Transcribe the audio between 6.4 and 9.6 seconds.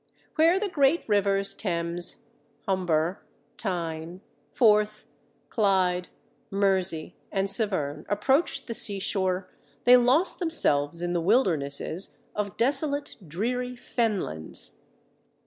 Mersey, and Severn, approached the seashore